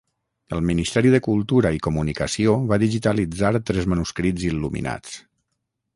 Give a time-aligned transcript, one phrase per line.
[0.55, 5.17] El Ministeri de Cultura i Comunicació va digitalitzar tres manuscrits il·luminats.